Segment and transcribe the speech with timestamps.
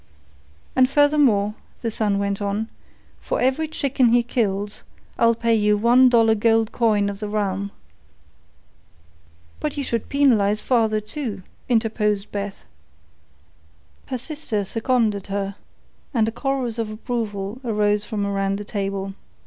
[0.75, 1.53] "And furthermore,"
[1.83, 2.69] the son went on,
[3.19, 4.81] "for every chicken he kills,
[5.19, 7.69] I'll pay you one dollar gold coin of the realm."
[9.59, 12.63] "But you should penalise father, too," interpose Beth.
[14.07, 15.53] Her sister seconded her,
[16.15, 19.13] and a chorus of approval arose from around the table.